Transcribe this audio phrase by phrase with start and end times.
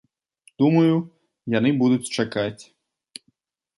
[0.61, 0.95] Думаю,
[1.57, 2.63] яны будуць чакаць.